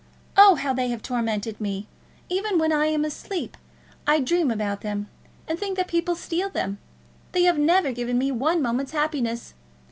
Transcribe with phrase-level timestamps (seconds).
[0.35, 1.87] Oh, how they have tormented me!
[2.27, 3.55] Even when I am asleep
[4.07, 5.09] I dream about them,
[5.47, 6.79] and think that people steal them.
[7.33, 9.53] They have never given me one moment's happiness.